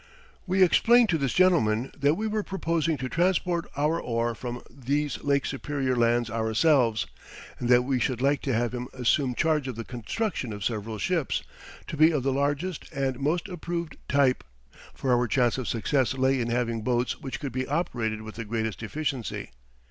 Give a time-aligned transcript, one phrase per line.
[0.47, 5.23] We explained to this gentleman that we were proposing to transport our ore from these
[5.23, 7.05] Lake Superior lands ourselves,
[7.59, 10.97] and that we should like to have him assume charge of the construction of several
[10.97, 11.43] ships,
[11.85, 14.43] to be of the largest and most approved type,
[14.95, 18.45] for our chance of success lay in having boats which could be operated with the
[18.45, 19.51] greatest efficiency.